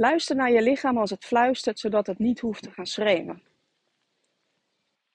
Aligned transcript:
Luister 0.00 0.36
naar 0.36 0.50
je 0.50 0.62
lichaam 0.62 0.98
als 0.98 1.10
het 1.10 1.24
fluistert, 1.24 1.78
zodat 1.78 2.06
het 2.06 2.18
niet 2.18 2.40
hoeft 2.40 2.62
te 2.62 2.70
gaan 2.70 2.86
schreeuwen. 2.86 3.42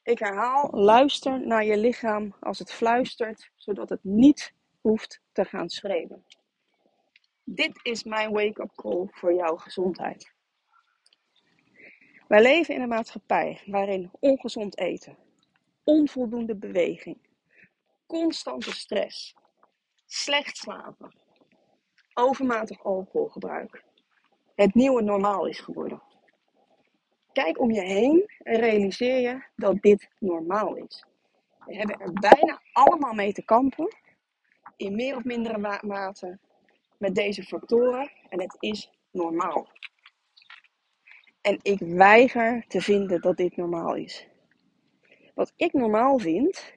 Ik 0.04 0.19
herhaal, 0.19 0.69
luister 0.71 1.47
naar 1.47 1.65
je 1.65 1.77
lichaam 1.77 2.35
als 2.40 2.59
het 2.59 2.74
fluistert, 2.74 3.51
zodat 3.56 3.90
het 3.90 4.03
niet 4.03 4.53
hoeft 4.82 5.21
te 5.32 5.45
gaan 5.45 5.69
schreeuwen. 5.69 6.25
Dit 7.43 7.79
is 7.83 8.04
mijn 8.04 8.32
wake-up 8.32 8.71
call 8.75 9.07
voor 9.11 9.34
jouw 9.34 9.55
gezondheid. 9.55 10.34
Wij 12.27 12.41
leven 12.41 12.75
in 12.75 12.81
een 12.81 12.88
maatschappij 12.88 13.61
waarin 13.65 14.11
ongezond 14.20 14.77
eten, 14.77 15.17
onvoldoende 15.83 16.55
beweging, 16.55 17.17
constante 18.05 18.73
stress, 18.73 19.36
slecht 20.05 20.57
slapen, 20.57 21.13
overmatig 22.13 22.83
alcoholgebruik 22.83 23.83
het 24.55 24.73
nieuwe 24.73 25.02
normaal 25.02 25.45
is 25.45 25.59
geworden. 25.59 26.02
Kijk 27.31 27.59
om 27.59 27.71
je 27.71 27.81
heen 27.81 28.30
en 28.38 28.59
realiseer 28.59 29.20
je 29.20 29.43
dat 29.55 29.81
dit 29.81 30.09
normaal 30.20 30.75
is. 30.75 31.05
We 31.66 31.75
hebben 31.75 31.99
er 31.99 32.13
bijna 32.13 32.61
allemaal 32.71 33.13
mee 33.13 33.33
te 33.33 33.45
kampen, 33.45 33.95
in 34.77 34.95
meer 34.95 35.16
of 35.16 35.23
mindere 35.23 35.80
mate, 35.81 36.39
met 36.97 37.16
deze 37.16 37.44
factoren 37.44 38.11
en 38.30 38.41
het 38.41 38.55
is 38.59 38.91
normaal. 39.11 39.67
En 41.41 41.59
ik 41.61 41.80
weiger 41.80 42.66
te 42.67 42.81
vinden 42.81 43.22
dat 43.22 43.38
dit 43.38 43.55
normaal 43.55 43.95
is. 43.95 44.27
Wat 45.33 45.53
ik 45.55 45.73
normaal 45.73 46.19
vind, 46.19 46.73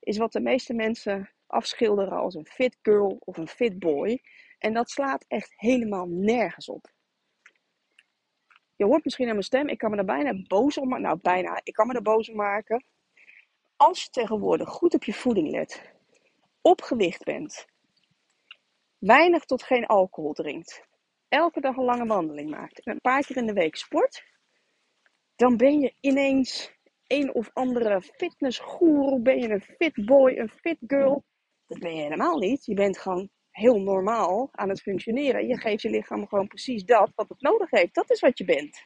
is 0.00 0.18
wat 0.18 0.32
de 0.32 0.40
meeste 0.40 0.74
mensen 0.74 1.30
afschilderen 1.46 2.18
als 2.18 2.34
een 2.34 2.46
fit 2.46 2.78
girl 2.82 3.16
of 3.20 3.36
een 3.36 3.48
fit 3.48 3.78
boy. 3.78 4.22
En 4.58 4.72
dat 4.72 4.90
slaat 4.90 5.24
echt 5.28 5.52
helemaal 5.56 6.06
nergens 6.08 6.68
op. 6.68 6.96
Je 8.78 8.84
hoort 8.84 9.04
misschien 9.04 9.26
aan 9.26 9.32
mijn 9.32 9.44
stem, 9.44 9.68
ik 9.68 9.78
kan 9.78 9.90
me 9.90 9.96
er 9.96 10.04
bijna 10.04 10.42
boos 10.46 10.78
om 10.78 10.88
maken. 10.88 11.04
Nou, 11.04 11.18
bijna, 11.22 11.60
ik 11.62 11.72
kan 11.72 11.86
me 11.86 11.94
er 11.94 12.02
boos 12.02 12.28
om 12.30 12.36
maken. 12.36 12.84
Als 13.76 14.02
je 14.02 14.10
tegenwoordig 14.10 14.68
goed 14.68 14.94
op 14.94 15.04
je 15.04 15.12
voeding 15.12 15.50
let, 15.50 15.92
op 16.60 16.80
gewicht 16.82 17.24
bent, 17.24 17.66
weinig 18.98 19.44
tot 19.44 19.62
geen 19.62 19.86
alcohol 19.86 20.32
drinkt, 20.32 20.86
elke 21.28 21.60
dag 21.60 21.76
een 21.76 21.84
lange 21.84 22.06
wandeling 22.06 22.50
maakt 22.50 22.80
en 22.80 22.92
een 22.92 23.00
paar 23.00 23.26
keer 23.26 23.36
in 23.36 23.46
de 23.46 23.52
week 23.52 23.76
sport, 23.76 24.22
dan 25.36 25.56
ben 25.56 25.80
je 25.80 25.94
ineens 26.00 26.72
een 27.06 27.34
of 27.34 27.50
andere 27.52 28.02
fitnessgoeroe, 28.02 29.20
ben 29.20 29.38
je 29.38 29.48
een 29.48 29.62
fit 29.62 30.04
boy, 30.04 30.30
een 30.36 30.50
fit 30.50 30.78
girl. 30.86 31.24
Dat 31.66 31.78
ben 31.78 31.94
je 31.94 32.02
helemaal 32.02 32.38
niet. 32.38 32.64
Je 32.64 32.74
bent 32.74 32.98
gewoon 32.98 33.30
heel 33.58 33.80
normaal 33.80 34.48
aan 34.52 34.68
het 34.68 34.80
functioneren. 34.80 35.46
Je 35.46 35.58
geeft 35.58 35.82
je 35.82 35.90
lichaam 35.90 36.26
gewoon 36.26 36.48
precies 36.48 36.84
dat 36.84 37.12
wat 37.14 37.28
het 37.28 37.40
nodig 37.40 37.70
heeft. 37.70 37.94
Dat 37.94 38.10
is 38.10 38.20
wat 38.20 38.38
je 38.38 38.44
bent. 38.44 38.82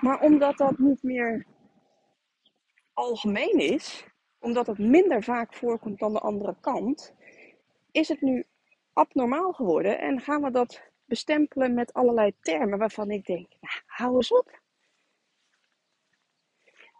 Maar 0.00 0.20
omdat 0.20 0.56
dat 0.56 0.78
niet 0.78 1.02
meer 1.02 1.46
algemeen 2.92 3.58
is, 3.58 4.06
omdat 4.38 4.66
het 4.66 4.78
minder 4.78 5.22
vaak 5.22 5.54
voorkomt 5.54 5.98
dan 5.98 6.12
de 6.12 6.20
andere 6.20 6.56
kant, 6.60 7.14
is 7.90 8.08
het 8.08 8.20
nu 8.20 8.44
abnormaal 8.92 9.52
geworden 9.52 9.98
en 9.98 10.20
gaan 10.20 10.42
we 10.42 10.50
dat 10.50 10.82
bestempelen 11.04 11.74
met 11.74 11.92
allerlei 11.92 12.32
termen 12.40 12.78
waarvan 12.78 13.10
ik 13.10 13.26
denk, 13.26 13.48
nou, 13.60 13.82
hou 13.86 14.14
eens 14.14 14.32
op. 14.32 14.60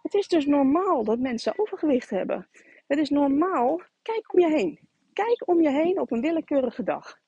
Het 0.02 0.14
is 0.14 0.28
dus 0.28 0.47
normaal 0.47 1.05
dat 1.05 1.19
mensen 1.19 1.58
overgewicht 1.58 2.11
hebben. 2.11 2.48
Het 2.86 2.98
is 2.98 3.11
normaal, 3.11 3.80
kijk 4.02 4.33
om 4.33 4.41
je 4.41 4.48
heen. 4.48 4.86
Kijk 5.22 5.48
om 5.48 5.61
je 5.62 5.70
heen 5.70 6.00
op 6.00 6.11
een 6.11 6.20
willekeurige 6.20 6.83
dag. 6.83 7.19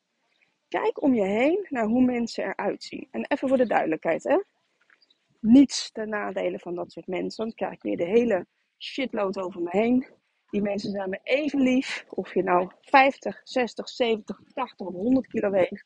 Kijk 0.68 1.02
om 1.02 1.14
je 1.14 1.24
heen 1.24 1.66
naar 1.68 1.84
hoe 1.84 2.04
mensen 2.04 2.44
eruit 2.44 2.82
zien. 2.82 3.08
En 3.10 3.24
even 3.28 3.48
voor 3.48 3.56
de 3.56 3.66
duidelijkheid, 3.66 4.22
hè. 4.22 4.42
Niets 5.40 5.92
ten 5.92 6.08
nadele 6.08 6.58
van 6.58 6.74
dat 6.74 6.92
soort 6.92 7.06
mensen. 7.06 7.44
Dan 7.44 7.54
krijg 7.54 7.80
de 7.80 8.04
hele 8.04 8.46
shitload 8.78 9.38
over 9.38 9.62
me 9.62 9.68
heen. 9.70 10.06
Die 10.50 10.62
mensen 10.62 10.90
zijn 10.90 11.10
me 11.10 11.20
even 11.22 11.60
lief. 11.60 12.04
Of 12.08 12.34
je 12.34 12.42
nou 12.42 12.70
50, 12.80 13.40
60, 13.44 13.88
70, 13.88 14.40
80 14.54 14.86
of 14.86 14.94
100 14.94 15.26
kilo 15.26 15.50
weegt. 15.50 15.84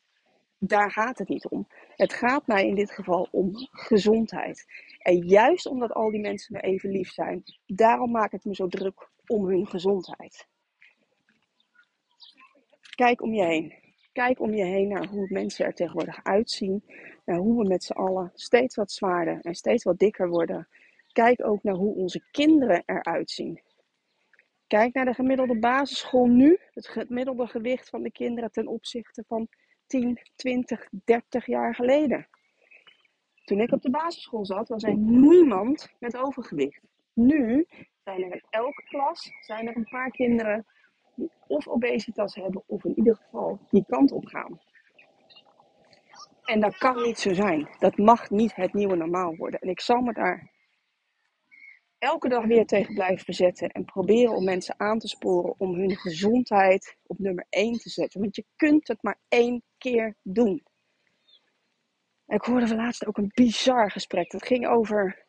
Daar 0.57 0.91
gaat 0.91 1.17
het 1.17 1.27
niet 1.27 1.47
om. 1.47 1.67
Het 1.95 2.13
gaat 2.13 2.47
mij 2.47 2.67
in 2.67 2.75
dit 2.75 2.91
geval 2.91 3.27
om 3.31 3.51
gezondheid. 3.71 4.65
En 4.99 5.27
juist 5.27 5.65
omdat 5.65 5.93
al 5.93 6.11
die 6.11 6.21
mensen 6.21 6.53
me 6.53 6.61
even 6.61 6.89
lief 6.89 7.11
zijn, 7.11 7.43
daarom 7.65 8.11
maak 8.11 8.33
ik 8.33 8.43
me 8.43 8.55
zo 8.55 8.67
druk 8.67 9.09
om 9.25 9.47
hun 9.47 9.67
gezondheid. 9.67 10.51
Kijk 12.95 13.21
om 13.21 13.33
je 13.33 13.43
heen. 13.43 13.73
Kijk 14.11 14.39
om 14.39 14.53
je 14.53 14.63
heen 14.63 14.87
naar 14.87 15.07
hoe 15.07 15.27
mensen 15.29 15.65
er 15.65 15.73
tegenwoordig 15.73 16.23
uitzien. 16.23 16.83
Naar 17.25 17.37
hoe 17.37 17.61
we 17.63 17.67
met 17.67 17.83
z'n 17.83 17.91
allen 17.91 18.31
steeds 18.33 18.75
wat 18.75 18.91
zwaarder 18.91 19.39
en 19.41 19.55
steeds 19.55 19.83
wat 19.83 19.99
dikker 19.99 20.29
worden. 20.29 20.67
Kijk 21.11 21.45
ook 21.45 21.63
naar 21.63 21.75
hoe 21.75 21.95
onze 21.95 22.23
kinderen 22.31 22.83
eruit 22.85 23.31
zien. 23.31 23.61
Kijk 24.67 24.93
naar 24.93 25.05
de 25.05 25.13
gemiddelde 25.13 25.59
basisschool 25.59 26.25
nu. 26.25 26.59
Het 26.73 26.87
gemiddelde 26.87 27.47
gewicht 27.47 27.89
van 27.89 28.03
de 28.03 28.11
kinderen 28.11 28.51
ten 28.51 28.67
opzichte 28.67 29.23
van 29.27 29.47
10, 29.87 30.19
20, 30.35 30.87
30 31.05 31.45
jaar 31.45 31.75
geleden. 31.75 32.27
Toen 33.43 33.59
ik 33.59 33.71
op 33.71 33.81
de 33.81 33.89
basisschool 33.89 34.45
zat, 34.45 34.67
was 34.67 34.83
er 34.83 34.97
niemand 34.97 35.93
met 35.99 36.17
overgewicht. 36.17 36.81
Nu 37.13 37.67
zijn 38.03 38.23
er 38.23 38.33
in 38.33 38.43
elke 38.49 38.83
klas 38.83 39.31
zijn 39.39 39.67
er 39.67 39.75
een 39.75 39.89
paar 39.89 40.11
kinderen 40.11 40.65
of 41.47 41.67
obesitas 41.67 42.35
hebben, 42.35 42.63
of 42.65 42.83
in 42.83 42.97
ieder 42.97 43.15
geval 43.15 43.59
die 43.69 43.85
kant 43.87 44.11
op 44.11 44.25
gaan. 44.25 44.59
En 46.43 46.59
dat 46.59 46.77
kan 46.77 47.01
niet 47.01 47.19
zo 47.19 47.33
zijn. 47.33 47.67
Dat 47.79 47.97
mag 47.97 48.29
niet 48.29 48.55
het 48.55 48.73
nieuwe 48.73 48.95
normaal 48.95 49.35
worden. 49.35 49.59
En 49.59 49.69
ik 49.69 49.81
zal 49.81 50.01
me 50.01 50.13
daar 50.13 50.51
elke 51.97 52.29
dag 52.29 52.45
weer 52.45 52.65
tegen 52.65 52.93
blijven 52.93 53.25
verzetten 53.25 53.69
en 53.69 53.85
proberen 53.85 54.35
om 54.35 54.43
mensen 54.43 54.79
aan 54.79 54.99
te 54.99 55.07
sporen 55.07 55.55
om 55.57 55.75
hun 55.75 55.95
gezondheid 55.95 56.97
op 57.05 57.19
nummer 57.19 57.45
1 57.49 57.73
te 57.73 57.89
zetten. 57.89 58.21
Want 58.21 58.35
je 58.35 58.45
kunt 58.55 58.87
het 58.87 59.03
maar 59.03 59.19
één 59.27 59.63
keer 59.77 60.15
doen. 60.21 60.63
ik 62.25 62.41
hoorde 62.41 62.75
laatst 62.75 63.05
ook 63.05 63.17
een 63.17 63.31
bizar 63.33 63.91
gesprek. 63.91 64.31
Dat 64.31 64.45
ging 64.45 64.67
over 64.67 65.22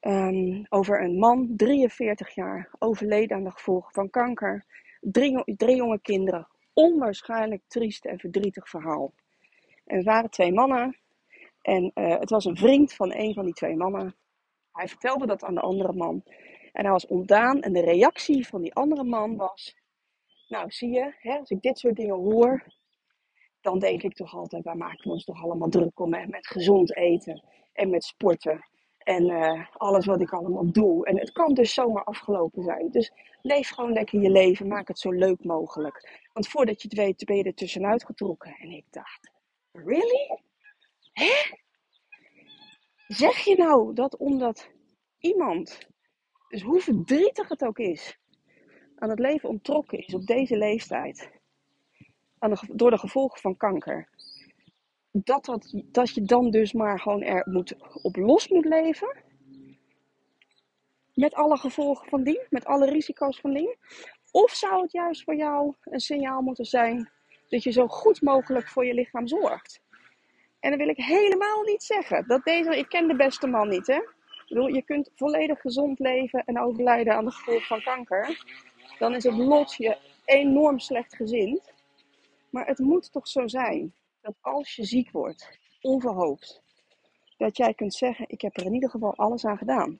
Um, 0.00 0.66
over 0.68 1.02
een 1.02 1.18
man, 1.18 1.52
43 1.56 2.34
jaar, 2.34 2.70
overleden 2.78 3.36
aan 3.36 3.44
de 3.44 3.50
gevolgen 3.50 3.92
van 3.92 4.10
kanker. 4.10 4.64
Drie, 5.00 5.56
drie 5.56 5.76
jonge 5.76 6.00
kinderen. 6.00 6.48
Onwaarschijnlijk 6.72 7.62
triest 7.66 8.04
en 8.04 8.18
verdrietig 8.18 8.68
verhaal. 8.68 9.12
En 9.84 9.96
het 9.96 10.04
waren 10.04 10.30
twee 10.30 10.52
mannen. 10.52 10.98
En 11.62 11.90
uh, 11.94 12.18
het 12.18 12.30
was 12.30 12.44
een 12.44 12.56
vriend 12.56 12.94
van 12.94 13.14
een 13.14 13.34
van 13.34 13.44
die 13.44 13.54
twee 13.54 13.76
mannen. 13.76 14.16
Hij 14.72 14.88
vertelde 14.88 15.26
dat 15.26 15.44
aan 15.44 15.54
de 15.54 15.60
andere 15.60 15.92
man. 15.92 16.22
En 16.72 16.82
hij 16.82 16.92
was 16.92 17.06
ontdaan. 17.06 17.60
En 17.60 17.72
de 17.72 17.80
reactie 17.80 18.46
van 18.46 18.62
die 18.62 18.74
andere 18.74 19.04
man 19.04 19.36
was: 19.36 19.76
Nou, 20.48 20.70
zie 20.70 20.90
je, 20.90 21.14
hè, 21.18 21.38
als 21.38 21.50
ik 21.50 21.62
dit 21.62 21.78
soort 21.78 21.96
dingen 21.96 22.14
hoor, 22.14 22.64
dan 23.60 23.78
denk 23.78 24.02
ik 24.02 24.14
toch 24.14 24.34
altijd: 24.34 24.64
waar 24.64 24.76
maken 24.76 25.10
ons 25.10 25.24
toch 25.24 25.42
allemaal 25.42 25.68
druk 25.68 26.00
om? 26.00 26.10
Met 26.10 26.46
gezond 26.46 26.96
eten 26.96 27.44
en 27.72 27.90
met 27.90 28.04
sporten. 28.04 28.68
En 29.08 29.30
uh, 29.30 29.66
alles 29.76 30.06
wat 30.06 30.20
ik 30.20 30.32
allemaal 30.32 30.72
doe. 30.72 31.06
En 31.06 31.18
het 31.18 31.32
kan 31.32 31.54
dus 31.54 31.74
zomaar 31.74 32.04
afgelopen 32.04 32.62
zijn. 32.62 32.90
Dus 32.90 33.12
leef 33.42 33.68
gewoon 33.68 33.92
lekker 33.92 34.20
je 34.20 34.30
leven. 34.30 34.68
Maak 34.68 34.88
het 34.88 34.98
zo 34.98 35.10
leuk 35.10 35.44
mogelijk. 35.44 36.26
Want 36.32 36.48
voordat 36.48 36.82
je 36.82 36.88
het 36.88 36.96
weet 36.96 37.24
ben 37.24 37.36
je 37.36 37.42
er 37.42 37.54
tussenuit 37.54 38.04
getrokken. 38.04 38.56
En 38.58 38.70
ik 38.70 38.84
dacht, 38.90 39.30
really? 39.72 40.40
Hè? 41.12 41.32
Zeg 43.06 43.38
je 43.38 43.56
nou 43.56 43.94
dat 43.94 44.16
omdat 44.16 44.70
iemand, 45.18 45.78
dus 46.48 46.62
hoe 46.62 46.80
verdrietig 46.80 47.48
het 47.48 47.64
ook 47.64 47.78
is, 47.78 48.18
aan 48.96 49.10
het 49.10 49.18
leven 49.18 49.48
ontrokken 49.48 49.98
is 49.98 50.14
op 50.14 50.26
deze 50.26 50.56
leeftijd, 50.56 51.30
aan 52.38 52.54
door 52.72 52.90
de 52.90 52.98
gevolgen 52.98 53.40
van 53.40 53.56
kanker, 53.56 54.08
dat, 55.12 55.44
dat, 55.44 55.74
dat 55.92 56.14
je 56.14 56.22
dan 56.22 56.50
dus 56.50 56.72
maar 56.72 57.00
gewoon 57.00 57.22
er 57.22 57.46
moet, 57.50 57.74
op 58.02 58.16
los 58.16 58.48
moet 58.48 58.64
leven. 58.64 59.16
Met 61.14 61.34
alle 61.34 61.56
gevolgen 61.56 62.08
van 62.08 62.22
dien, 62.22 62.46
met 62.50 62.64
alle 62.64 62.90
risico's 62.90 63.40
van 63.40 63.52
dien. 63.52 63.76
Of 64.30 64.50
zou 64.50 64.82
het 64.82 64.92
juist 64.92 65.24
voor 65.24 65.34
jou 65.36 65.74
een 65.84 66.00
signaal 66.00 66.40
moeten 66.40 66.64
zijn 66.64 67.10
dat 67.48 67.62
je 67.62 67.70
zo 67.70 67.86
goed 67.86 68.22
mogelijk 68.22 68.68
voor 68.68 68.86
je 68.86 68.94
lichaam 68.94 69.26
zorgt? 69.26 69.80
En 70.60 70.70
dan 70.70 70.78
wil 70.78 70.88
ik 70.88 70.96
helemaal 70.96 71.62
niet 71.62 71.82
zeggen 71.82 72.26
dat 72.26 72.44
deze, 72.44 72.78
ik 72.78 72.88
ken 72.88 73.08
de 73.08 73.16
beste 73.16 73.46
man 73.46 73.68
niet 73.68 73.86
hè. 73.86 73.94
Ik 73.96 74.54
bedoel, 74.54 74.74
je 74.74 74.82
kunt 74.82 75.10
volledig 75.14 75.60
gezond 75.60 75.98
leven 75.98 76.44
en 76.44 76.60
overlijden 76.60 77.14
aan 77.14 77.24
de 77.24 77.30
gevolgen 77.30 77.66
van 77.66 77.82
kanker. 77.82 78.44
Dan 78.98 79.14
is 79.14 79.24
het 79.24 79.34
lot 79.34 79.74
je 79.74 79.96
enorm 80.24 80.78
slecht 80.78 81.16
gezind. 81.16 81.72
Maar 82.50 82.66
het 82.66 82.78
moet 82.78 83.12
toch 83.12 83.28
zo 83.28 83.48
zijn 83.48 83.92
als 84.40 84.74
je 84.74 84.84
ziek 84.84 85.10
wordt, 85.10 85.58
onverhoopt, 85.80 86.62
dat 87.36 87.56
jij 87.56 87.74
kunt 87.74 87.94
zeggen: 87.94 88.24
Ik 88.28 88.40
heb 88.40 88.56
er 88.56 88.64
in 88.64 88.74
ieder 88.74 88.90
geval 88.90 89.16
alles 89.16 89.44
aan 89.44 89.58
gedaan. 89.58 89.98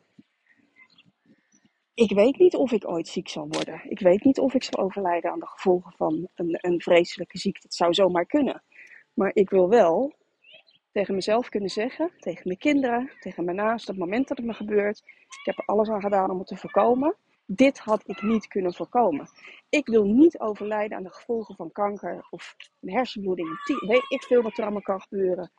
Ik 1.95 2.11
weet 2.13 2.39
niet 2.39 2.55
of 2.55 2.73
ik 2.73 2.89
ooit 2.89 3.09
ziek 3.09 3.29
zal 3.29 3.47
worden. 3.49 3.81
Ik 3.91 4.01
weet 4.01 4.25
niet 4.25 4.39
of 4.39 4.55
ik 4.55 4.63
zal 4.63 4.85
overlijden 4.85 5.31
aan 5.31 5.39
de 5.41 5.47
gevolgen 5.47 5.93
van 5.93 6.29
een, 6.35 6.59
een 6.61 6.81
vreselijke 6.81 7.39
ziekte. 7.39 7.67
Het 7.67 7.75
zou 7.75 7.95
zomaar 7.95 8.27
kunnen. 8.27 8.63
Maar 9.15 9.31
ik 9.35 9.51
wil 9.51 9.69
wel 9.69 10.13
tegen 10.93 11.15
mezelf 11.15 11.49
kunnen 11.49 11.71
zeggen, 11.71 12.11
tegen 12.19 12.43
mijn 12.45 12.59
kinderen, 12.59 13.11
tegen 13.21 13.45
mijn 13.45 13.57
naast, 13.57 13.89
op 13.89 13.95
het 13.95 14.05
moment 14.05 14.29
dat 14.29 14.37
het 14.37 14.47
me 14.47 14.53
gebeurt. 14.53 14.99
Ik 14.99 15.45
heb 15.45 15.59
er 15.59 15.65
alles 15.65 15.89
aan 15.89 16.01
gedaan 16.01 16.31
om 16.31 16.39
het 16.39 16.47
te 16.47 16.57
voorkomen. 16.57 17.17
Dit 17.50 17.79
had 17.79 18.03
ik 18.06 18.23
niet 18.23 18.49
kunnen 18.49 18.75
voorkomen. 18.75 19.29
Ik 19.69 19.87
wil 19.87 20.05
niet 20.05 20.39
overlijden 20.39 20.97
aan 20.97 21.03
de 21.03 21.12
gevolgen 21.12 21.55
van 21.55 21.73
kanker 21.73 22.27
of 22.31 22.56
een 22.81 22.91
hersenbloeding. 22.91 23.49
Weet 23.87 24.05
ik 24.09 24.23
veel 24.23 24.43
wat 24.43 24.59
er 24.59 24.62
allemaal 24.62 24.83
kan 24.83 25.00
gebeuren. 25.00 25.50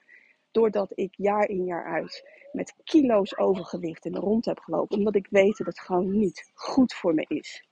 Doordat 0.52 0.92
ik 0.96 1.16
jaar 1.16 1.50
in 1.50 1.66
jaar 1.66 1.86
uit 1.86 2.26
met 2.52 2.74
kilo's 2.84 3.38
overgewicht 3.38 4.06
in 4.06 4.12
de 4.12 4.20
rond 4.20 4.46
heb 4.46 4.60
gelopen. 4.60 4.98
Omdat 4.98 5.16
ik 5.16 5.28
weet 5.30 5.58
dat 5.58 5.68
het 5.68 5.80
gewoon 5.80 6.18
niet 6.18 6.52
goed 6.54 6.94
voor 6.94 7.14
me 7.14 7.26
is. 7.28 7.68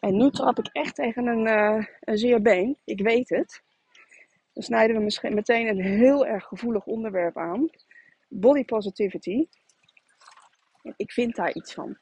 En 0.00 0.16
nu 0.16 0.30
trap 0.30 0.58
ik 0.58 0.68
echt 0.72 0.94
tegen 0.94 1.26
een, 1.26 1.46
uh, 1.46 1.86
een 2.00 2.18
zeer 2.18 2.42
been. 2.42 2.78
Ik 2.84 3.00
weet 3.00 3.28
het. 3.28 3.62
Dan 4.52 4.62
snijden 4.62 4.96
we 4.96 5.02
misschien 5.02 5.34
meteen 5.34 5.68
een 5.68 5.80
heel 5.80 6.26
erg 6.26 6.44
gevoelig 6.44 6.86
onderwerp 6.86 7.36
aan. 7.36 7.70
Body 8.28 8.64
positivity. 8.64 9.48
Ik 10.96 11.12
vind 11.12 11.36
daar 11.36 11.54
iets 11.54 11.74
van. 11.74 11.98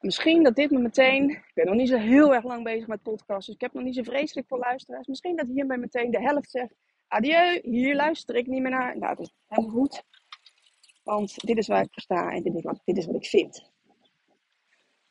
Misschien 0.00 0.42
dat 0.42 0.54
dit 0.54 0.70
me 0.70 0.78
meteen. 0.78 1.30
Ik 1.30 1.50
ben 1.54 1.66
nog 1.66 1.74
niet 1.74 1.88
zo 1.88 1.96
heel 1.96 2.34
erg 2.34 2.44
lang 2.44 2.64
bezig 2.64 2.86
met 2.86 3.02
podcasts. 3.02 3.46
Dus 3.46 3.54
ik 3.54 3.60
heb 3.60 3.72
nog 3.72 3.84
niet 3.84 3.94
zo 3.94 4.02
vreselijk 4.02 4.48
veel 4.48 4.58
luisteraars. 4.58 5.06
Misschien 5.06 5.36
dat 5.36 5.48
hiermee 5.48 5.78
meteen 5.78 6.10
de 6.10 6.20
helft 6.20 6.50
zegt. 6.50 6.74
Adieu, 7.08 7.60
hier 7.62 7.94
luister 7.94 8.34
ik 8.34 8.46
niet 8.46 8.62
meer 8.62 8.70
naar. 8.70 8.98
Nou, 8.98 9.16
dat 9.16 9.26
is 9.26 9.34
helemaal 9.46 9.70
goed. 9.70 10.02
Want 11.02 11.46
dit 11.46 11.58
is 11.58 11.66
waar 11.66 11.82
ik 11.82 11.92
voor 11.92 12.02
sta 12.02 12.30
en 12.30 12.42
dit 12.42 12.54
is 12.54 12.62
wat, 12.62 12.80
dit 12.84 12.96
is 12.96 13.06
wat 13.06 13.14
ik 13.14 13.26
vind. 13.26 13.70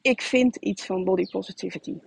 Ik 0.01 0.21
vind 0.21 0.55
iets 0.55 0.85
van 0.85 1.03
body 1.03 1.25
positivity. 1.29 1.99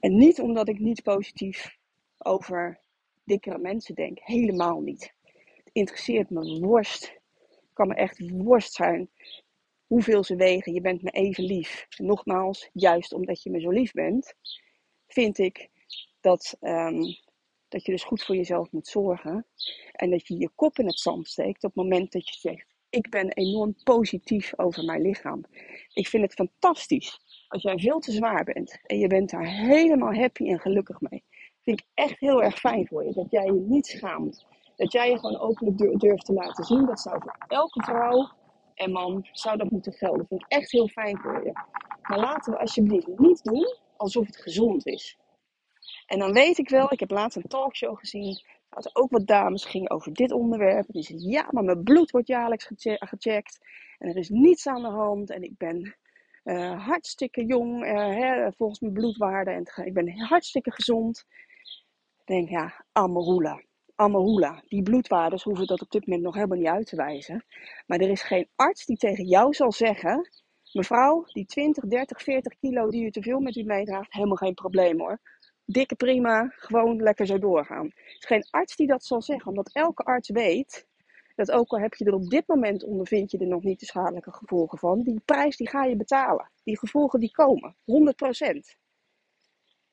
En 0.00 0.16
niet 0.16 0.40
omdat 0.40 0.68
ik 0.68 0.78
niet 0.78 1.02
positief 1.02 1.76
over 2.18 2.80
dikkere 3.24 3.58
mensen 3.58 3.94
denk. 3.94 4.18
Helemaal 4.20 4.80
niet. 4.80 5.14
Het 5.64 5.70
interesseert 5.72 6.30
me 6.30 6.60
worst. 6.60 7.20
kan 7.72 7.88
me 7.88 7.94
echt 7.94 8.30
worst 8.30 8.72
zijn 8.72 9.10
hoeveel 9.86 10.24
ze 10.24 10.36
wegen. 10.36 10.72
Je 10.72 10.80
bent 10.80 11.02
me 11.02 11.10
even 11.10 11.44
lief. 11.44 11.86
Nogmaals, 11.96 12.70
juist 12.72 13.12
omdat 13.12 13.42
je 13.42 13.50
me 13.50 13.60
zo 13.60 13.70
lief 13.70 13.92
bent, 13.92 14.34
vind 15.06 15.38
ik 15.38 15.68
dat, 16.20 16.56
um, 16.60 17.00
dat 17.68 17.84
je 17.84 17.92
dus 17.92 18.04
goed 18.04 18.22
voor 18.22 18.36
jezelf 18.36 18.72
moet 18.72 18.86
zorgen. 18.86 19.46
En 19.92 20.10
dat 20.10 20.26
je 20.26 20.38
je 20.38 20.50
kop 20.54 20.78
in 20.78 20.86
het 20.86 20.98
zand 20.98 21.28
steekt 21.28 21.64
op 21.64 21.74
het 21.74 21.82
moment 21.82 22.12
dat 22.12 22.28
je 22.28 22.36
zegt: 22.38 22.74
Ik 22.90 23.10
ben 23.10 23.32
enorm 23.32 23.74
positief 23.84 24.58
over 24.58 24.84
mijn 24.84 25.02
lichaam. 25.02 25.44
Ik 25.94 26.08
vind 26.08 26.22
het 26.22 26.34
fantastisch 26.34 27.20
als 27.48 27.62
jij 27.62 27.78
veel 27.78 27.98
te 27.98 28.12
zwaar 28.12 28.44
bent 28.44 28.80
en 28.82 28.98
je 28.98 29.06
bent 29.06 29.30
daar 29.30 29.48
helemaal 29.48 30.14
happy 30.14 30.48
en 30.48 30.60
gelukkig 30.60 31.00
mee. 31.00 31.24
Vind 31.62 31.80
ik 31.80 31.86
echt 31.94 32.20
heel 32.20 32.42
erg 32.42 32.58
fijn 32.58 32.86
voor 32.86 33.04
je 33.04 33.12
dat 33.12 33.30
jij 33.30 33.44
je 33.44 33.52
niet 33.52 33.86
schaamt. 33.86 34.46
Dat 34.76 34.92
jij 34.92 35.10
je 35.10 35.18
gewoon 35.18 35.40
openlijk 35.40 36.00
durft 36.00 36.24
te 36.24 36.32
laten 36.32 36.64
zien. 36.64 36.86
Dat 36.86 37.00
zou 37.00 37.20
voor 37.22 37.36
elke 37.48 37.82
vrouw 37.82 38.30
en 38.76 38.90
man 38.90 39.28
zou 39.32 39.56
dat 39.56 39.70
moeten 39.70 39.92
gelden. 39.92 40.26
Vind 40.26 40.42
ik 40.42 40.48
echt 40.48 40.70
heel 40.70 40.88
fijn 40.88 41.18
voor 41.18 41.44
je. 41.44 41.52
Maar 42.02 42.18
laten 42.18 42.52
we 42.52 42.58
alsjeblieft 42.58 43.06
niet 43.06 43.44
doen 43.44 43.76
alsof 43.96 44.26
het 44.26 44.36
gezond 44.36 44.86
is. 44.86 45.18
En 46.06 46.18
dan 46.18 46.32
weet 46.32 46.58
ik 46.58 46.68
wel, 46.68 46.92
ik 46.92 47.00
heb 47.00 47.10
laatst 47.10 47.36
een 47.36 47.48
talkshow 47.48 47.98
gezien. 47.98 48.40
Dat 48.68 48.96
ook 48.96 49.10
wat 49.10 49.26
dames 49.26 49.64
gingen 49.64 49.90
over 49.90 50.12
dit 50.12 50.32
onderwerp. 50.32 50.86
Die 50.88 51.02
zeiden, 51.02 51.28
ja, 51.30 51.48
maar 51.50 51.64
mijn 51.64 51.82
bloed 51.82 52.10
wordt 52.10 52.26
jaarlijks 52.26 52.70
gecheckt. 52.98 53.58
En 53.98 54.08
er 54.08 54.16
is 54.16 54.28
niets 54.28 54.66
aan 54.66 54.82
de 54.82 54.88
hand. 54.88 55.30
En 55.30 55.42
ik 55.42 55.56
ben 55.56 55.96
uh, 56.44 56.86
hartstikke 56.86 57.44
jong, 57.44 57.84
uh, 57.84 57.92
hè, 57.92 58.52
volgens 58.52 58.80
mijn 58.80 58.92
bloedwaarde. 58.92 59.50
En 59.50 59.84
ik 59.84 59.94
ben 59.94 60.20
hartstikke 60.20 60.72
gezond. 60.72 61.24
Ik 62.18 62.26
denk, 62.26 62.48
ja, 62.48 62.84
Amarula. 62.92 63.62
Amarula. 63.96 64.62
Die 64.68 64.82
bloedwaardes 64.82 65.42
hoeven 65.42 65.66
dat 65.66 65.82
op 65.82 65.90
dit 65.90 66.06
moment 66.06 66.24
nog 66.24 66.34
helemaal 66.34 66.58
niet 66.58 66.66
uit 66.66 66.86
te 66.86 66.96
wijzen. 66.96 67.44
Maar 67.86 67.98
er 67.98 68.10
is 68.10 68.22
geen 68.22 68.48
arts 68.54 68.86
die 68.86 68.96
tegen 68.96 69.24
jou 69.24 69.54
zal 69.54 69.72
zeggen: 69.72 70.30
Mevrouw, 70.72 71.24
die 71.26 71.46
20, 71.46 71.84
30, 71.84 72.22
40 72.22 72.58
kilo 72.58 72.90
die 72.90 73.04
u 73.04 73.10
te 73.10 73.22
veel 73.22 73.40
met 73.40 73.56
u 73.56 73.62
meedraagt, 73.62 74.12
helemaal 74.12 74.36
geen 74.36 74.54
probleem 74.54 74.98
hoor. 74.98 75.20
Dikke 75.64 75.94
prima, 75.94 76.52
gewoon 76.56 77.02
lekker 77.02 77.26
zo 77.26 77.38
doorgaan. 77.38 77.84
Er 77.84 78.16
is 78.18 78.26
geen 78.26 78.46
arts 78.50 78.76
die 78.76 78.86
dat 78.86 79.04
zal 79.04 79.22
zeggen, 79.22 79.48
omdat 79.48 79.72
elke 79.72 80.02
arts 80.02 80.28
weet 80.28 80.86
dat 81.34 81.50
ook 81.50 81.70
al 81.70 81.80
heb 81.80 81.94
je 81.94 82.04
er 82.04 82.14
op 82.14 82.30
dit 82.30 82.46
moment 82.46 82.84
ondervind 82.84 83.30
je 83.30 83.38
er 83.38 83.46
nog 83.46 83.62
niet 83.62 83.80
de 83.80 83.86
schadelijke 83.86 84.32
gevolgen 84.32 84.78
van, 84.78 85.02
die 85.02 85.20
prijs 85.24 85.56
die 85.56 85.68
ga 85.68 85.84
je 85.84 85.96
betalen. 85.96 86.50
Die 86.64 86.78
gevolgen 86.78 87.20
die 87.20 87.30
komen, 87.30 87.76
100%. 87.84 88.85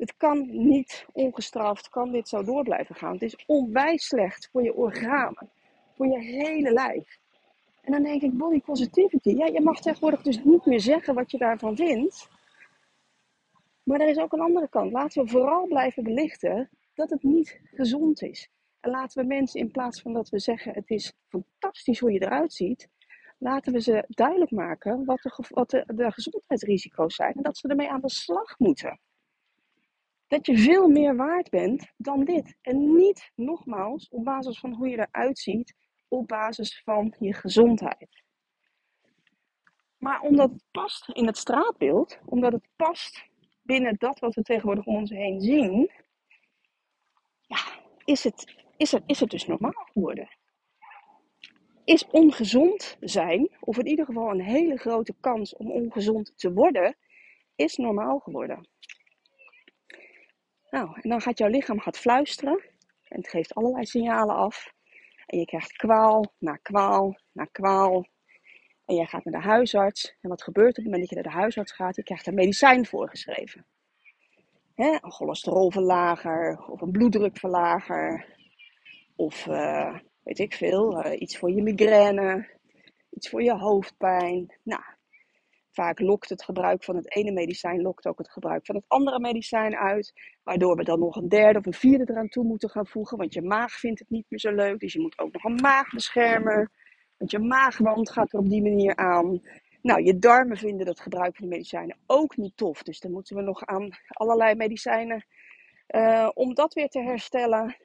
Het 0.03 0.17
kan 0.17 0.65
niet 0.67 1.05
ongestraft, 1.13 1.89
kan 1.89 2.11
dit 2.11 2.27
zo 2.27 2.44
door 2.44 2.63
blijven 2.63 2.95
gaan. 2.95 3.13
Het 3.13 3.21
is 3.21 3.44
onwijs 3.45 4.05
slecht 4.05 4.50
voor 4.51 4.63
je 4.63 4.73
organen, 4.73 5.50
voor 5.95 6.07
je 6.07 6.19
hele 6.19 6.71
lijf. 6.71 7.19
En 7.81 7.91
dan 7.91 8.03
denk 8.03 8.21
ik, 8.21 8.38
body 8.38 8.61
positivity. 8.61 9.29
Ja, 9.29 9.45
je 9.45 9.61
mag 9.61 9.81
tegenwoordig 9.81 10.21
dus 10.21 10.44
niet 10.44 10.65
meer 10.65 10.79
zeggen 10.79 11.13
wat 11.13 11.31
je 11.31 11.38
daarvan 11.38 11.75
vindt. 11.75 12.29
Maar 13.83 14.00
er 14.00 14.09
is 14.09 14.17
ook 14.17 14.33
een 14.33 14.39
andere 14.39 14.69
kant. 14.69 14.91
Laten 14.91 15.23
we 15.23 15.29
vooral 15.29 15.67
blijven 15.67 16.03
belichten 16.03 16.69
dat 16.94 17.09
het 17.09 17.23
niet 17.23 17.59
gezond 17.63 18.21
is. 18.21 18.49
En 18.79 18.91
laten 18.91 19.21
we 19.21 19.27
mensen 19.27 19.59
in 19.59 19.71
plaats 19.71 20.01
van 20.01 20.13
dat 20.13 20.29
we 20.29 20.39
zeggen 20.39 20.73
het 20.73 20.89
is 20.89 21.13
fantastisch 21.27 21.99
hoe 21.99 22.11
je 22.11 22.21
eruit 22.21 22.53
ziet, 22.53 22.89
laten 23.38 23.73
we 23.73 23.81
ze 23.81 24.03
duidelijk 24.07 24.51
maken 24.51 25.06
wat 25.06 25.21
de, 25.21 25.45
wat 25.49 25.69
de, 25.69 25.83
de 25.95 26.11
gezondheidsrisico's 26.11 27.15
zijn 27.15 27.33
en 27.33 27.44
dat 27.44 27.57
ze 27.57 27.67
ermee 27.67 27.89
aan 27.89 28.01
de 28.01 28.09
slag 28.09 28.59
moeten 28.59 28.99
dat 30.33 30.45
je 30.45 30.57
veel 30.57 30.88
meer 30.88 31.15
waard 31.15 31.50
bent 31.50 31.91
dan 31.97 32.24
dit. 32.24 32.57
En 32.62 32.95
niet, 32.95 33.31
nogmaals, 33.35 34.09
op 34.09 34.24
basis 34.24 34.59
van 34.59 34.74
hoe 34.74 34.89
je 34.89 34.97
eruit 34.97 35.39
ziet, 35.39 35.75
op 36.07 36.27
basis 36.27 36.81
van 36.83 37.15
je 37.19 37.33
gezondheid. 37.33 38.24
Maar 39.97 40.21
omdat 40.21 40.50
het 40.51 40.63
past 40.71 41.09
in 41.09 41.25
het 41.25 41.38
straatbeeld, 41.38 42.19
omdat 42.25 42.51
het 42.51 42.68
past 42.75 43.25
binnen 43.62 43.95
dat 43.97 44.19
wat 44.19 44.35
we 44.35 44.41
tegenwoordig 44.41 44.85
om 44.85 44.95
ons 44.95 45.09
heen 45.09 45.41
zien, 45.41 45.91
ja, 47.41 47.57
is, 48.06 48.24
het, 48.24 48.65
is, 48.77 48.91
het, 48.91 49.03
is 49.06 49.19
het 49.19 49.30
dus 49.30 49.45
normaal 49.45 49.88
geworden. 49.94 50.38
Is 51.83 52.07
ongezond 52.07 52.97
zijn, 53.00 53.50
of 53.59 53.77
in 53.77 53.88
ieder 53.88 54.06
geval 54.06 54.30
een 54.30 54.41
hele 54.41 54.77
grote 54.77 55.15
kans 55.19 55.56
om 55.56 55.71
ongezond 55.71 56.33
te 56.38 56.53
worden, 56.53 56.97
is 57.56 57.75
normaal 57.75 58.19
geworden. 58.19 58.71
Nou, 60.73 60.89
en 61.01 61.09
dan 61.09 61.21
gaat 61.21 61.37
jouw 61.37 61.49
lichaam 61.49 61.79
gaat 61.79 61.97
fluisteren. 61.97 62.63
En 63.07 63.17
het 63.17 63.29
geeft 63.29 63.53
allerlei 63.53 63.85
signalen 63.85 64.35
af. 64.35 64.73
En 65.25 65.39
je 65.39 65.45
krijgt 65.45 65.73
kwaal 65.73 66.33
na 66.37 66.56
kwaal 66.56 67.19
na 67.31 67.45
kwaal. 67.45 68.07
En 68.85 68.95
jij 68.95 69.06
gaat 69.06 69.23
naar 69.25 69.42
de 69.42 69.47
huisarts. 69.47 70.15
En 70.21 70.30
wat 70.30 70.44
gebeurt 70.44 70.77
er 70.77 70.83
op 70.83 70.83
het 70.83 70.85
moment 70.85 71.01
dat 71.01 71.09
je 71.09 71.15
naar 71.15 71.33
de 71.33 71.39
huisarts 71.39 71.71
gaat? 71.71 71.95
Je 71.95 72.03
krijgt 72.03 72.27
een 72.27 72.33
medicijn 72.33 72.85
voorgeschreven. 72.85 73.65
Hè? 74.75 74.97
Een 75.01 75.11
cholesterolverlager 75.11 76.65
of 76.68 76.81
een 76.81 76.92
bloeddrukverlager. 76.92 78.35
Of 79.15 79.45
uh, 79.45 79.97
weet 80.23 80.39
ik 80.39 80.53
veel, 80.53 81.06
uh, 81.06 81.21
iets 81.21 81.37
voor 81.37 81.51
je 81.51 81.61
migraine. 81.61 82.49
Iets 83.09 83.30
voor 83.30 83.44
je 83.44 83.57
hoofdpijn. 83.57 84.59
Nou, 84.63 84.81
Vaak 85.73 85.99
lokt 85.99 86.30
het 86.30 86.44
gebruik 86.44 86.83
van 86.83 86.95
het 86.95 87.15
ene 87.15 87.31
medicijn 87.31 87.81
lokt 87.81 88.07
ook 88.07 88.18
het 88.18 88.31
gebruik 88.31 88.65
van 88.65 88.75
het 88.75 88.85
andere 88.87 89.19
medicijn 89.19 89.75
uit. 89.75 90.13
Waardoor 90.44 90.75
we 90.75 90.83
dan 90.83 90.99
nog 90.99 91.15
een 91.15 91.30
derde 91.30 91.59
of 91.59 91.65
een 91.65 91.73
vierde 91.73 92.11
eraan 92.11 92.30
toe 92.30 92.44
moeten 92.44 92.69
gaan 92.69 92.87
voegen. 92.87 93.18
Want 93.18 93.33
je 93.33 93.42
maag 93.42 93.71
vindt 93.71 93.99
het 93.99 94.09
niet 94.09 94.25
meer 94.30 94.39
zo 94.39 94.51
leuk. 94.51 94.80
Dus 94.80 94.94
je 94.94 94.99
moet 94.99 95.19
ook 95.19 95.33
nog 95.33 95.44
een 95.44 95.61
maag 95.61 95.89
beschermen. 95.89 96.71
Want 97.18 97.31
je 97.31 97.39
maagwand 97.39 98.11
gaat 98.11 98.33
er 98.33 98.39
op 98.39 98.49
die 98.49 98.61
manier 98.61 98.95
aan. 98.95 99.42
Nou, 99.81 100.03
je 100.03 100.19
darmen 100.19 100.57
vinden 100.57 100.85
dat 100.85 100.99
gebruik 100.99 101.35
van 101.35 101.47
die 101.47 101.57
medicijnen 101.57 101.97
ook 102.06 102.37
niet 102.37 102.57
tof. 102.57 102.83
Dus 102.83 102.99
dan 102.99 103.11
moeten 103.11 103.35
we 103.35 103.42
nog 103.42 103.65
aan 103.65 103.89
allerlei 104.07 104.56
medicijnen 104.56 105.25
uh, 105.87 106.30
om 106.33 106.53
dat 106.53 106.73
weer 106.73 106.89
te 106.89 107.01
herstellen. 107.01 107.77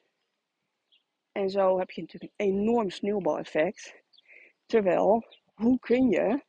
En 1.32 1.50
zo 1.50 1.78
heb 1.78 1.90
je 1.90 2.00
natuurlijk 2.00 2.32
een 2.36 2.46
enorm 2.46 2.90
sneeuwbaleffect. 2.90 4.02
Terwijl, 4.66 5.24
hoe 5.54 5.78
kun 5.78 6.08
je 6.08 6.46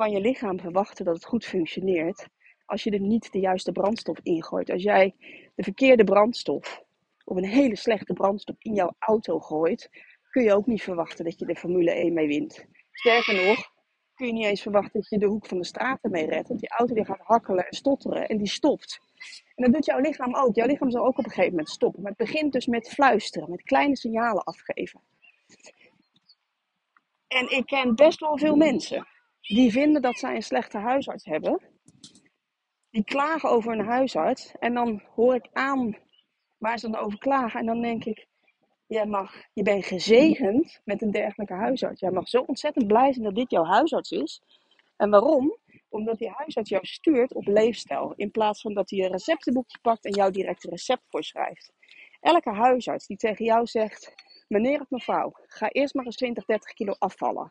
van 0.00 0.10
je 0.10 0.20
lichaam 0.20 0.60
verwachten 0.60 1.04
dat 1.04 1.14
het 1.14 1.24
goed 1.24 1.44
functioneert 1.44 2.28
als 2.66 2.82
je 2.82 2.90
er 2.90 3.00
niet 3.00 3.32
de 3.32 3.38
juiste 3.38 3.72
brandstof 3.72 4.18
ingooit. 4.22 4.70
Als 4.70 4.82
jij 4.82 5.14
de 5.54 5.62
verkeerde 5.62 6.04
brandstof 6.04 6.82
of 7.24 7.36
een 7.36 7.44
hele 7.44 7.76
slechte 7.76 8.12
brandstof 8.12 8.56
in 8.58 8.74
jouw 8.74 8.94
auto 8.98 9.38
gooit, 9.38 9.90
kun 10.30 10.42
je 10.42 10.54
ook 10.54 10.66
niet 10.66 10.82
verwachten 10.82 11.24
dat 11.24 11.38
je 11.38 11.46
de 11.46 11.56
Formule 11.56 11.90
1 11.90 12.12
mee 12.12 12.26
wint. 12.26 12.66
Sterker 12.92 13.46
nog, 13.46 13.72
kun 14.14 14.26
je 14.26 14.32
niet 14.32 14.44
eens 14.44 14.62
verwachten 14.62 15.00
dat 15.00 15.08
je 15.08 15.18
de 15.18 15.26
hoek 15.26 15.46
van 15.46 15.58
de 15.58 15.64
straat 15.64 15.98
ermee 16.02 16.26
redt. 16.26 16.48
Want 16.48 16.60
die 16.60 16.70
auto 16.70 16.94
die 16.94 17.04
gaat 17.04 17.20
hakkelen 17.22 17.66
en 17.66 17.76
stotteren 17.76 18.28
en 18.28 18.38
die 18.38 18.48
stopt. 18.48 19.00
En 19.54 19.64
dat 19.64 19.72
doet 19.72 19.84
jouw 19.84 20.00
lichaam 20.00 20.34
ook. 20.34 20.54
Jouw 20.54 20.66
lichaam 20.66 20.90
zal 20.90 21.06
ook 21.06 21.18
op 21.18 21.24
een 21.24 21.30
gegeven 21.30 21.50
moment 21.50 21.68
stoppen. 21.68 22.02
Maar 22.02 22.14
het 22.16 22.26
begint 22.26 22.52
dus 22.52 22.66
met 22.66 22.88
fluisteren, 22.88 23.50
met 23.50 23.62
kleine 23.62 23.96
signalen 23.96 24.44
afgeven. 24.44 25.00
En 27.28 27.50
ik 27.50 27.66
ken 27.66 27.94
best 27.94 28.20
wel 28.20 28.38
veel 28.38 28.56
mensen 28.56 29.06
die 29.40 29.72
vinden 29.72 30.02
dat 30.02 30.18
zij 30.18 30.34
een 30.34 30.42
slechte 30.42 30.78
huisarts 30.78 31.24
hebben. 31.24 31.60
Die 32.90 33.04
klagen 33.04 33.50
over 33.50 33.72
een 33.72 33.86
huisarts. 33.86 34.52
En 34.58 34.74
dan 34.74 35.02
hoor 35.14 35.34
ik 35.34 35.48
aan 35.52 35.96
waar 36.58 36.78
ze 36.78 36.90
dan 36.90 37.00
over 37.00 37.18
klagen. 37.18 37.60
En 37.60 37.66
dan 37.66 37.80
denk 37.80 38.04
ik, 38.04 38.28
Jij 38.90 39.06
mag, 39.06 39.34
je 39.52 39.62
bent 39.62 39.84
gezegend 39.84 40.80
met 40.84 41.02
een 41.02 41.10
dergelijke 41.10 41.54
huisarts. 41.54 42.00
Jij 42.00 42.10
mag 42.10 42.28
zo 42.28 42.40
ontzettend 42.46 42.86
blij 42.86 43.12
zijn 43.12 43.24
dat 43.24 43.34
dit 43.34 43.50
jouw 43.50 43.64
huisarts 43.64 44.10
is. 44.10 44.42
En 44.96 45.10
waarom? 45.10 45.56
Omdat 45.88 46.18
die 46.18 46.30
huisarts 46.30 46.70
jou 46.70 46.86
stuurt 46.86 47.34
op 47.34 47.46
leefstijl. 47.46 48.12
In 48.16 48.30
plaats 48.30 48.60
van 48.60 48.74
dat 48.74 48.90
hij 48.90 48.98
een 48.98 49.10
receptenboekje 49.10 49.78
pakt 49.82 50.04
en 50.04 50.12
jou 50.12 50.30
direct 50.30 50.64
een 50.64 50.70
recept 50.70 51.02
voorschrijft. 51.08 51.72
Elke 52.20 52.50
huisarts 52.50 53.06
die 53.06 53.16
tegen 53.16 53.44
jou 53.44 53.66
zegt: 53.66 54.14
Meneer 54.48 54.80
of 54.80 54.90
mevrouw, 54.90 55.32
ga 55.46 55.68
eerst 55.68 55.94
maar 55.94 56.04
eens 56.04 56.16
20, 56.16 56.44
30 56.44 56.72
kilo 56.72 56.94
afvallen. 56.98 57.50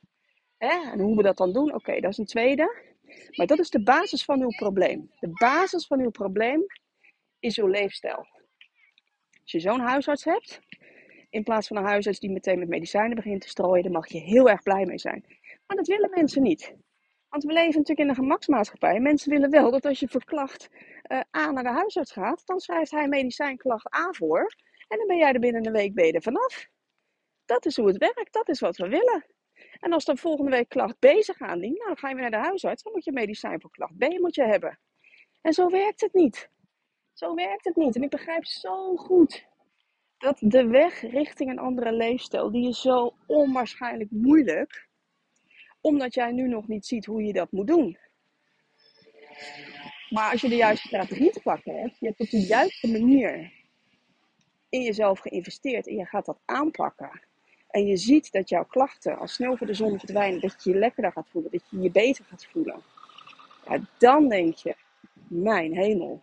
En 0.60 1.00
hoe 1.00 1.16
we 1.16 1.24
dat 1.24 1.38
dan 1.38 1.54
doen, 1.54 1.74
oké, 1.74 2.00
dat 2.00 2.12
is 2.12 2.18
een 2.18 2.26
tweede. 2.26 2.88
Maar 3.36 3.48
dat 3.48 3.60
is 3.60 3.70
de 3.70 3.84
basis 3.84 4.24
van 4.26 4.42
uw 4.42 4.56
probleem. 4.58 5.12
De 5.20 5.30
basis 5.30 5.88
van 5.88 6.00
uw 6.00 6.10
probleem 6.10 6.66
is 7.40 7.58
uw 7.58 7.68
leefstijl. 7.68 8.28
Als 9.42 9.52
je 9.52 9.60
zo'n 9.60 9.80
huisarts 9.80 10.24
hebt, 10.24 10.60
in 11.30 11.44
plaats 11.44 11.68
van 11.68 11.78
een 11.78 11.86
huisarts 11.86 12.20
die 12.20 12.32
meteen 12.32 12.60
met 12.60 12.68
medicijnen 12.68 13.16
begint 13.16 13.42
te 13.42 13.50
strooien, 13.50 13.84
dan 13.84 13.92
mag 13.92 14.08
je 14.08 14.20
heel 14.20 14.50
erg 14.50 14.64
blij 14.64 14.86
mee 14.86 15.00
zijn. 15.00 15.26
Maar 15.66 15.78
dat 15.78 15.88
willen 15.88 16.10
mensen 16.10 16.42
niet. 16.42 16.76
Want 17.30 17.44
we 17.44 17.54
leven 17.54 17.78
natuurlijk 17.78 18.00
in 18.00 18.10
een 18.10 18.16
gemaksmaatschappij. 18.16 19.00
Mensen 19.00 19.32
willen 19.32 19.50
wel 19.50 19.72
dat 19.72 19.86
als 19.86 20.00
je 20.00 20.08
voor 20.08 20.24
klacht 20.24 20.70
uh, 21.08 21.20
A 21.38 21.52
naar 21.52 21.64
de 21.64 21.70
huisarts 21.70 22.12
gaat, 22.12 22.46
dan 22.46 22.60
schrijft 22.60 22.92
hij 22.92 23.08
medicijnklacht 23.08 23.96
A 23.96 24.12
voor. 24.12 24.54
En 24.88 24.98
dan 24.98 25.08
ben 25.08 25.18
jij 25.18 25.34
er 25.34 25.40
binnen 25.40 25.66
een 25.66 25.72
week 25.72 25.94
beter 25.94 26.22
vanaf. 26.22 26.68
Dat 27.46 27.66
is 27.66 27.76
hoe 27.76 27.88
het 27.88 27.98
werkt, 27.98 28.34
dat 28.34 28.50
is 28.50 28.60
wat 28.60 28.78
we 28.78 28.88
willen. 28.88 29.26
En 29.80 29.94
als 29.94 30.06
dan 30.06 30.18
volgende 30.18 30.52
week 30.52 30.70
klacht 30.70 31.00
B 31.00 31.06
zich 31.20 31.42
aandient, 31.42 31.78
nou, 31.78 31.88
dan 31.88 31.98
ga 31.98 32.10
je 32.10 32.16
weer 32.16 32.30
naar 32.30 32.42
de 32.42 32.48
huisarts. 32.48 32.84
Dan 32.84 32.94
moet 32.94 33.04
je 33.04 33.12
medicijn 33.12 33.62
voor 33.62 33.72
klacht 33.72 33.98
B 33.98 34.20
moet 34.20 34.36
je 34.36 34.44
hebben. 34.44 34.80
En 35.42 35.54
zo 35.54 35.70
werkt 35.70 36.02
het 36.02 36.14
niet. 36.14 36.50
Zo 37.14 37.34
werkt 37.34 37.66
het 37.66 37.76
niet. 37.76 37.96
En 37.96 38.04
ik 38.04 38.10
begrijp 38.10 38.46
zo 38.46 38.96
goed 38.96 39.48
dat 40.18 40.38
de 40.40 40.68
weg 40.68 41.02
richting 41.02 41.50
een 41.50 41.60
andere 41.60 41.92
leefstijl, 41.92 42.52
die 42.52 42.68
is 42.68 42.82
zo 42.82 43.14
onwaarschijnlijk 43.28 44.12
moeilijk. 44.12 44.88
Omdat 45.82 46.14
jij 46.14 46.32
nu 46.32 46.48
nog 46.48 46.68
niet 46.68 46.86
ziet 46.86 47.06
hoe 47.06 47.24
je 47.24 47.34
dat 47.34 47.52
moet 47.52 47.68
doen. 47.68 47.98
Maar 50.10 50.32
als 50.32 50.42
je 50.42 50.50
de 50.50 50.56
juiste 50.56 50.88
strategie 50.88 51.32
te 51.32 51.42
pakken 51.42 51.80
hebt, 51.80 52.00
je 52.00 52.06
hebt 52.06 52.20
op 52.20 52.30
de 52.30 52.46
juiste 52.46 52.92
manier 52.92 53.52
in 54.70 54.82
jezelf 54.82 55.20
geïnvesteerd 55.20 55.88
en 55.88 55.96
je 55.96 56.06
gaat 56.06 56.26
dat 56.26 56.42
aanpakken. 56.46 57.28
En 57.70 57.86
je 57.86 57.98
ziet 57.98 58.32
dat 58.32 58.50
jouw 58.50 58.66
klachten 58.66 59.18
als 59.18 59.34
snel 59.34 59.58
voor 59.58 59.68
de 59.68 59.74
zon 59.74 60.00
verdwijnen, 60.00 60.42
dat 60.42 60.64
je 60.64 60.70
je 60.70 60.78
lekkerder 60.78 61.12
gaat 61.12 61.30
voelen, 61.30 61.52
dat 61.52 61.64
je 61.70 61.80
je 61.80 61.92
beter 61.92 62.26
gaat 62.26 62.46
voelen. 62.46 62.82
Ja, 63.68 63.80
dan 63.98 64.30
denk 64.30 64.56
je, 64.56 64.76
mijn 65.28 65.74
hemel, 65.74 66.22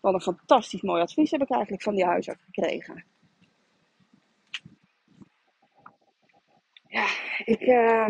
wat 0.00 0.14
een 0.14 0.20
fantastisch 0.20 0.82
mooi 0.82 1.02
advies 1.02 1.30
heb 1.30 1.42
ik 1.42 1.50
eigenlijk 1.50 1.82
van 1.82 1.94
die 1.94 2.04
huisarts 2.04 2.42
gekregen. 2.44 3.04
Ja, 6.88 7.06
ik, 7.44 7.60
uh, 7.60 8.06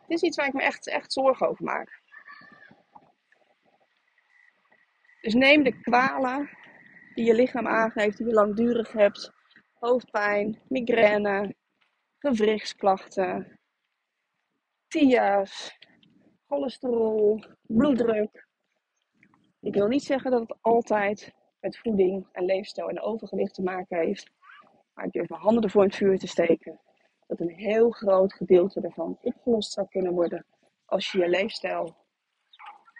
het 0.00 0.10
is 0.10 0.22
iets 0.22 0.36
waar 0.36 0.46
ik 0.46 0.52
me 0.52 0.62
echt, 0.62 0.88
echt 0.88 1.12
zorgen 1.12 1.48
over 1.48 1.64
maak. 1.64 2.00
Dus 5.20 5.34
neem 5.34 5.62
de 5.62 5.80
kwalen 5.80 6.50
die 7.14 7.24
je 7.24 7.34
lichaam 7.34 7.66
aangeeft, 7.66 8.16
die 8.16 8.26
je 8.26 8.32
langdurig 8.32 8.92
hebt. 8.92 9.35
Hoofdpijn, 9.78 10.58
migraine, 10.68 11.54
gewrichtsklachten, 12.18 13.58
TIA's, 14.88 15.78
cholesterol, 16.46 17.44
bloeddruk. 17.62 18.46
Ik 19.60 19.74
wil 19.74 19.86
niet 19.86 20.02
zeggen 20.02 20.30
dat 20.30 20.40
het 20.40 20.56
altijd 20.60 21.34
met 21.60 21.78
voeding 21.78 22.26
en 22.32 22.44
leefstijl 22.44 22.88
en 22.88 23.00
overgewicht 23.00 23.54
te 23.54 23.62
maken 23.62 23.98
heeft. 23.98 24.30
Maar 24.94 25.04
ik 25.04 25.12
durf 25.12 25.28
mijn 25.28 25.40
handen 25.40 25.62
ervoor 25.62 25.82
in 25.82 25.88
het 25.88 25.96
vuur 25.96 26.18
te 26.18 26.26
steken. 26.26 26.80
Dat 27.26 27.40
een 27.40 27.54
heel 27.54 27.90
groot 27.90 28.32
gedeelte 28.32 28.80
ervan 28.80 29.18
opgelost 29.22 29.72
zou 29.72 29.86
kunnen 29.88 30.12
worden 30.12 30.46
als 30.84 31.12
je 31.12 31.18
je 31.18 31.28
leefstijl 31.28 31.96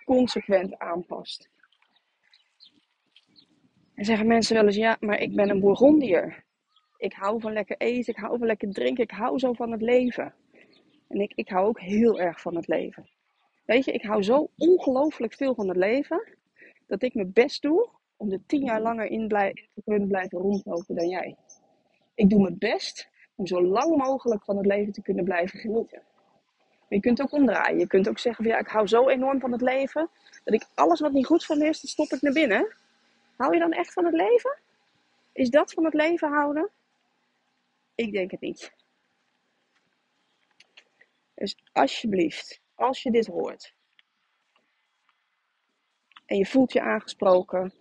consequent 0.05 0.79
aanpast. 0.79 1.51
En 3.95 4.05
zeggen 4.05 4.27
mensen 4.27 4.55
wel 4.55 4.65
eens, 4.65 4.77
ja, 4.77 4.97
maar 5.01 5.19
ik 5.19 5.35
ben 5.35 5.51
een 5.51 5.61
Bourgondier. 5.61 6.46
Ik 6.99 7.13
hou 7.13 7.41
van 7.41 7.53
lekker 7.53 7.77
eten, 7.77 8.13
ik 8.15 8.21
hou 8.21 8.39
van 8.39 8.47
lekker 8.47 8.73
drinken, 8.73 9.05
ik 9.05 9.11
hou 9.11 9.39
zo 9.39 9.53
van 9.53 9.73
het 9.73 9.83
leven. 9.83 10.35
En 11.09 11.21
ik, 11.21 11.33
ik 11.35 11.49
hou 11.49 11.67
ook 11.67 11.81
heel 11.81 12.21
erg 12.21 12.41
van 12.41 12.57
het 12.57 12.67
leven. 12.67 13.09
Weet 13.65 13.85
je, 13.85 13.93
ik 13.93 14.03
hou 14.03 14.23
zo 14.23 14.51
ongelooflijk 14.57 15.35
veel 15.35 15.55
van 15.55 15.69
het 15.69 15.77
leven, 15.77 16.29
dat 16.87 17.03
ik 17.03 17.15
mijn 17.15 17.33
best 17.33 17.63
doe 17.63 17.89
om 18.17 18.33
er 18.33 18.41
tien 18.47 18.65
jaar 18.65 18.81
langer 18.81 19.07
in, 19.07 19.29
te 19.29 19.83
kunnen 19.85 20.09
blijven 20.09 20.39
rondlopen 20.39 20.95
dan 20.95 21.09
jij. 21.09 21.37
Ik 22.15 22.31
doe 22.31 22.41
mijn 22.41 22.59
best 22.59 23.09
om 23.35 23.47
zo 23.47 23.63
lang 23.63 23.97
mogelijk 23.97 24.45
van 24.45 24.57
het 24.57 24.67
leven 24.67 24.93
te 24.93 25.03
kunnen 25.03 25.25
blijven 25.25 25.59
genieten. 25.59 26.03
Maar 26.89 26.99
je 26.99 27.01
kunt 27.01 27.23
ook 27.23 27.33
omdraaien. 27.33 27.79
Je 27.79 27.87
kunt 27.87 28.09
ook 28.09 28.19
zeggen 28.19 28.45
van 28.45 28.53
ja, 28.53 28.61
ik 28.61 28.69
hou 28.69 28.87
zo 28.87 29.09
enorm 29.09 29.41
van 29.41 29.53
het 29.53 29.61
leven, 29.61 30.09
dat 30.45 30.55
ik 30.55 30.67
alles 30.75 31.01
wat 31.01 31.13
niet 31.13 31.27
goed 31.27 31.45
van 31.45 31.63
is, 31.63 31.81
dat 31.81 31.91
stop 31.91 32.13
ik 32.13 32.21
naar 32.21 32.33
binnen. 32.33 32.75
Hou 33.37 33.53
je 33.53 33.59
dan 33.59 33.73
echt 33.73 33.93
van 33.93 34.05
het 34.05 34.15
leven? 34.15 34.59
Is 35.33 35.51
dat 35.51 35.73
van 35.73 35.85
het 35.85 35.95
leven 35.95 36.29
houden? 36.29 36.71
Ik 37.97 38.13
denk 38.13 38.31
het 38.31 38.41
niet. 38.41 38.73
Dus 41.35 41.57
alsjeblieft, 41.73 42.61
als 42.75 43.03
je 43.03 43.11
dit 43.11 43.27
hoort 43.27 43.75
en 46.27 46.37
je 46.37 46.47
voelt 46.47 46.73
je 46.73 46.81
aangesproken, 46.81 47.73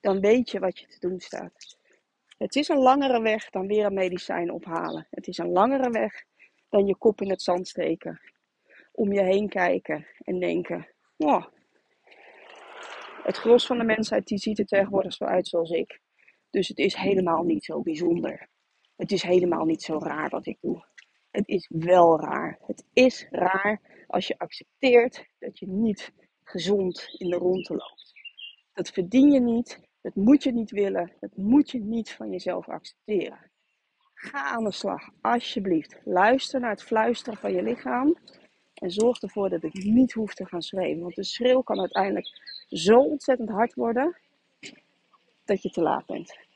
dan 0.00 0.20
weet 0.20 0.50
je 0.50 0.58
wat 0.58 0.78
je 0.78 0.86
te 0.86 0.98
doen 0.98 1.20
staat. 1.20 1.78
Het 2.38 2.56
is 2.56 2.68
een 2.68 2.78
langere 2.78 3.22
weg 3.22 3.50
dan 3.50 3.66
weer 3.66 3.84
een 3.84 3.94
medicijn 3.94 4.52
ophalen. 4.52 5.06
Het 5.10 5.26
is 5.26 5.38
een 5.38 5.50
langere 5.50 5.90
weg 5.90 6.24
dan 6.68 6.86
je 6.86 6.96
kop 6.96 7.20
in 7.20 7.30
het 7.30 7.42
zand 7.42 7.68
steken. 7.68 8.20
Om 8.92 9.12
je 9.12 9.22
heen 9.22 9.48
kijken 9.48 10.06
en 10.18 10.38
denken: 10.38 10.88
oh, 11.16 11.46
het 13.22 13.36
gros 13.36 13.66
van 13.66 13.78
de 13.78 13.84
mensheid 13.84 14.26
die 14.26 14.38
ziet 14.38 14.58
er 14.58 14.66
tegenwoordig 14.66 15.12
zo 15.12 15.24
uit 15.24 15.48
zoals 15.48 15.70
ik. 15.70 16.00
Dus 16.50 16.68
het 16.68 16.78
is 16.78 16.94
helemaal 16.94 17.42
niet 17.42 17.64
zo 17.64 17.82
bijzonder. 17.82 18.48
Het 18.98 19.12
is 19.12 19.22
helemaal 19.22 19.64
niet 19.64 19.82
zo 19.82 19.98
raar 19.98 20.28
wat 20.28 20.46
ik 20.46 20.58
doe. 20.60 20.84
Het 21.30 21.48
is 21.48 21.70
wel 21.72 22.20
raar. 22.20 22.58
Het 22.66 22.84
is 22.92 23.26
raar 23.30 23.80
als 24.06 24.26
je 24.26 24.38
accepteert 24.38 25.26
dat 25.38 25.58
je 25.58 25.66
niet 25.68 26.12
gezond 26.42 27.14
in 27.18 27.30
de 27.30 27.36
ronde 27.36 27.68
loopt. 27.68 28.12
Dat 28.72 28.90
verdien 28.90 29.32
je 29.32 29.40
niet. 29.40 29.80
Dat 30.00 30.14
moet 30.14 30.42
je 30.42 30.52
niet 30.52 30.70
willen. 30.70 31.12
Dat 31.20 31.36
moet 31.36 31.70
je 31.70 31.80
niet 31.80 32.10
van 32.10 32.30
jezelf 32.30 32.68
accepteren. 32.68 33.50
Ga 34.14 34.44
aan 34.44 34.64
de 34.64 34.72
slag, 34.72 35.08
alsjeblieft. 35.20 35.96
Luister 36.04 36.60
naar 36.60 36.70
het 36.70 36.82
fluisteren 36.82 37.38
van 37.38 37.52
je 37.52 37.62
lichaam. 37.62 38.16
En 38.74 38.90
zorg 38.90 39.22
ervoor 39.22 39.48
dat 39.48 39.62
het 39.62 39.74
niet 39.74 40.12
hoeft 40.12 40.36
te 40.36 40.46
gaan 40.46 40.62
schreeuwen. 40.62 41.02
Want 41.02 41.14
de 41.14 41.24
schreeuw 41.24 41.62
kan 41.62 41.80
uiteindelijk 41.80 42.28
zo 42.68 43.00
ontzettend 43.00 43.48
hard 43.48 43.74
worden 43.74 44.16
dat 45.44 45.62
je 45.62 45.70
te 45.70 45.80
laat 45.80 46.06
bent. 46.06 46.47